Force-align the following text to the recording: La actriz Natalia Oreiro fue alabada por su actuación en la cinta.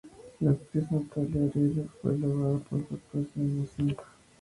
La 0.39 0.49
actriz 0.49 0.89
Natalia 0.89 1.43
Oreiro 1.43 1.85
fue 2.01 2.15
alabada 2.15 2.57
por 2.71 2.79
su 2.87 2.95
actuación 2.95 3.31
en 3.51 3.59
la 3.61 3.65
cinta. 3.67 4.03